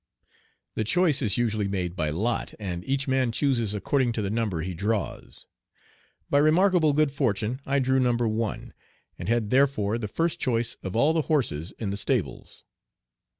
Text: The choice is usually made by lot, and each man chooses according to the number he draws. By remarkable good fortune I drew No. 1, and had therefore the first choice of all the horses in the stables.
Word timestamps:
The 0.73 0.83
choice 0.83 1.21
is 1.21 1.37
usually 1.37 1.67
made 1.67 1.95
by 1.95 2.09
lot, 2.09 2.55
and 2.59 2.83
each 2.85 3.07
man 3.07 3.31
chooses 3.31 3.75
according 3.75 4.13
to 4.13 4.23
the 4.23 4.31
number 4.31 4.61
he 4.61 4.73
draws. 4.73 5.45
By 6.27 6.39
remarkable 6.39 6.93
good 6.93 7.11
fortune 7.11 7.59
I 7.67 7.77
drew 7.77 7.99
No. 7.99 8.13
1, 8.15 8.73
and 9.19 9.29
had 9.29 9.51
therefore 9.51 9.99
the 9.99 10.07
first 10.07 10.39
choice 10.39 10.73
of 10.81 10.95
all 10.95 11.13
the 11.13 11.21
horses 11.29 11.71
in 11.77 11.91
the 11.91 11.97
stables. 11.97 12.65